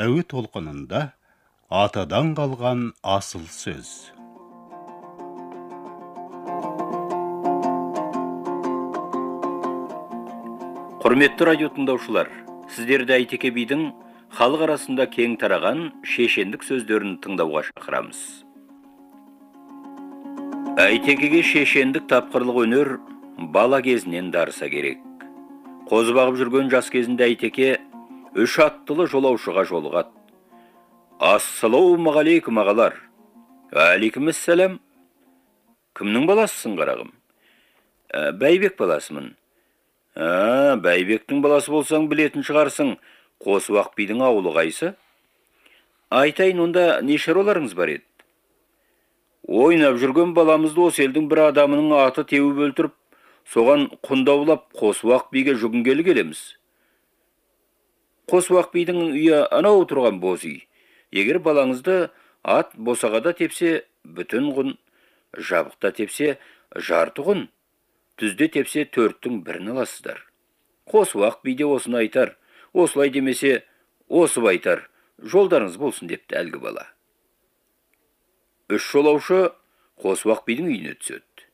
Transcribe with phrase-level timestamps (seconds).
[0.00, 1.12] әуе толқынында
[1.68, 3.88] атадан қалған асыл сөз.
[11.02, 12.30] Құрметті радио тыңдаушылар
[12.72, 13.90] сіздерді әйтеке бидің
[14.32, 18.24] халық арасында кең тараған шешендік сөздерін тыңдауға шақырамыз.
[20.80, 22.96] Әйтекеге шешендік тапқырлық өнер
[23.52, 25.02] бала кезінен дарыса керек.
[25.90, 27.74] Қозы бағып жүрген жас кезінде әйтеке
[28.32, 30.08] үш аттылы жолаушыға жолығады
[31.22, 32.94] ассалаумағалейкум ағалар.
[33.76, 34.78] Әлейкумассалам
[35.98, 37.10] кімнің баласысың қарағым?
[38.12, 39.34] «Ә, бәйбек баласымын.
[40.16, 42.96] Ә бәйбектің баласы болсаң білетін шығарсың.
[43.44, 44.94] Қосуақ бидің ауылы қайсы?
[46.10, 48.04] Айтайын онда не шаруаларыңыз бар еді?
[49.46, 52.98] Ойнап жүрген баламызды осы елдің бір адамының аты теуіп өлтіріп
[53.44, 56.42] соған құндаулап қосуақ биге жүгінгелі келеміз.
[58.30, 60.62] Қосуақ бидің үйі анау тұрған боз үй.
[61.12, 62.10] Егер балаңызды
[62.42, 64.76] ат босағада тепсе бүтін құн
[65.36, 66.36] жабықта тепсе
[66.76, 67.48] жарты құн
[68.20, 70.22] түзде тепсе төрттің бірін аласыздар.
[70.88, 72.36] Қосуақ биде осыны айтар
[72.72, 73.62] осылай демесе
[74.08, 74.88] осып айтар
[75.18, 76.86] жолдарыңыз болсын депті әлгі бала.
[78.72, 79.52] Үш жолаушы
[80.02, 81.46] қосуақ бидің үйіне түседі.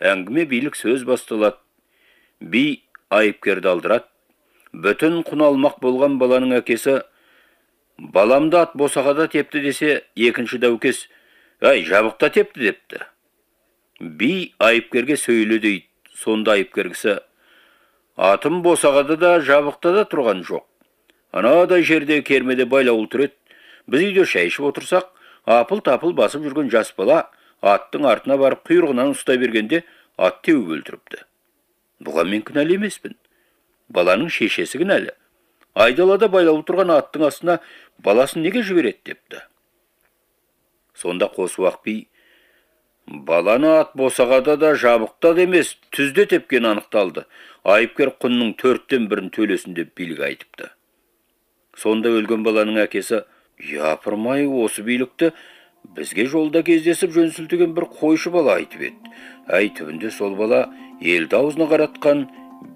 [0.00, 1.60] Әңгіме билік сөз басталады.
[2.40, 4.08] Би айыпкерді алдырады.
[4.84, 6.98] Бүтін құн алмақ болған баланың әкесі
[7.98, 9.92] баламды ат босағада тепті десе
[10.28, 11.06] екінші дәукес
[11.64, 13.00] әй жабықта тепті депті.
[14.00, 17.18] Би айыпкерге сөйле дейді сонда айыпкер кісі
[18.16, 20.64] атым босағада да жабықта да тұрған жоқ.
[21.32, 23.34] Анадай жерде кермеде байлаулы тұр еді
[23.88, 25.08] біз үйде шай ішіп отырсақ
[25.46, 27.30] апыл тапыл басып жүрген жас бала
[27.62, 29.84] аттың артына барып құйрығынан ұстай бергенде
[30.16, 31.24] ат теуіп өлтіріпті.
[32.04, 33.16] Бұған мен кінәлі емеспін.
[33.92, 35.14] Баланың шешесі кінәлі.
[35.76, 37.58] Айдалада байлаулы тұрған аттың астына
[38.02, 39.42] баласын неге жібереді депті.
[40.96, 41.96] Сонда қосуақ би
[43.06, 47.26] баланы ат босағада да жабықта да емес түзде тепкен анықталды.
[47.64, 50.70] Айыпкер құнның төрттен бірін төлесін деп билік айтыпты.
[51.76, 53.24] Сонда өлген баланың әкесі
[53.60, 55.32] япырмай осы билікті
[55.96, 59.14] бізге жолда кездесіп жөн сілтеген бір қойшы бала айтып еді.
[59.46, 60.66] Әй түбінде сол бала
[61.00, 62.26] елді аузына қаратқан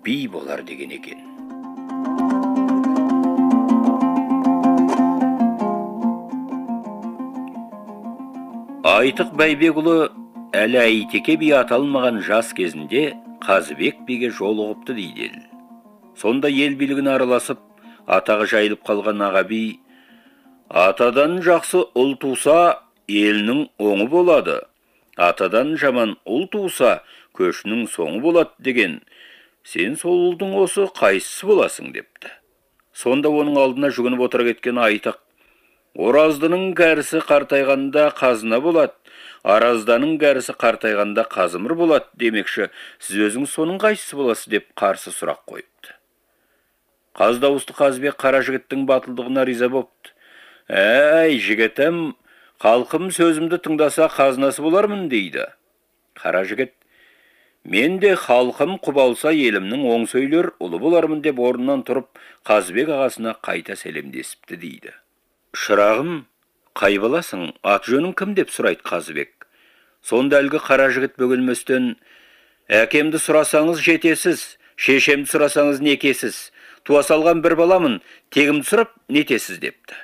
[0.05, 1.21] би болар деген екен
[8.91, 9.97] айтық бәйбекұлы
[10.57, 13.11] әлі әйтеке би аталмаған жас кезінде
[13.45, 15.31] қазыбек биге жолығыпты дейді
[16.21, 17.61] сонда ел билігіне араласып
[18.19, 19.63] атағы жайылып қалған аға би
[20.83, 22.57] атадан жақсы ұл туса
[23.09, 24.59] елінің оңы болады
[25.17, 27.01] атадан жаман ұл туса
[27.39, 29.01] көшінің соңы болады деген
[29.65, 32.33] сен сол ұлдың осы қайсысы боласың депті.
[32.93, 35.21] Сонда оның алдына жүгініп отыра кеткен айтық
[35.99, 38.95] ораздының кәрісі қартайғанда қазына болады
[39.43, 44.51] аразданың кәрісі қартайғанда қазымыр болады демекші сіз өзіңіз соның қайсысы боласыз?
[44.53, 45.97] деп қарсы сұрақ қойыпты.
[47.17, 50.13] Қаз дауысты қазбек қара жігіттің батылдығына риза бопты.
[50.69, 52.15] Әй жігітім
[52.63, 55.49] халқым сөзімді тыңдаса қазынасы болармын дейді.
[56.15, 56.77] Қара жігіт
[57.65, 62.09] мен де халқым құбалса елімнің оң сөйлер ұлы болармын деп орнынан тұрып
[62.47, 64.95] қазбек ағасына қайта сәлемдесіпті дейді.
[65.53, 66.25] Шырағым
[66.75, 68.35] қай баласың ат жөнің кім?
[68.35, 69.47] деп сұрайды қазыбек.
[70.03, 71.97] Сонда әлгі қара жігіт бөгелместен
[72.71, 76.51] әкемді сұрасаңыз жетесіз шешемді сұрасаңыз некесіз
[76.89, 78.01] туа салған бір баламын
[78.33, 79.99] тегімді сұрап нетесіз депті.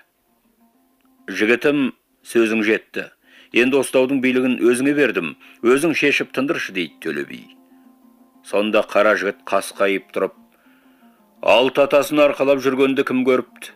[1.32, 1.94] Жігітім
[2.26, 3.08] сөзің жетті.
[3.56, 5.36] Енді ұстаудың билігін өзіңе бердім.
[5.64, 7.40] Өзің шешіп тындыршы дейді төле би.
[8.44, 10.36] Сонда қара жігіт қасқайып тұрып
[11.42, 13.72] алты атасын арқалап жүргенді кім көріпті?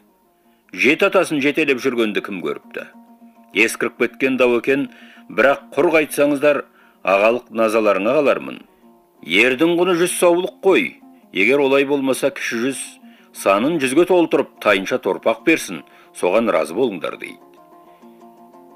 [0.72, 2.86] Жеті атасын жетелеп жүргенді кім көріпті?
[3.54, 4.88] Ескіріп кеткен дау екен
[5.26, 6.64] бірақ құр қайтсаңыздар
[7.02, 8.62] ағалық назаларыңа қалармын.
[9.26, 10.96] Ердің құны жүз саулық қой.
[11.32, 12.80] Егер олай болмаса кіші жүз
[13.34, 15.82] санын жүзге толтырып тайынша торпақ берсін.
[16.14, 17.49] Соған разы болыңдар дейді.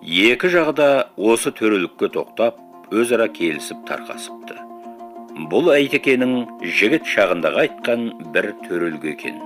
[0.05, 2.59] Екі жағы да осы төрелікке тоқтап
[2.93, 4.59] өзара келісіп тарқасыпты.
[5.49, 9.41] Бұл әйтекенің жігіт шағындағы айтқан бір төрелгі екен.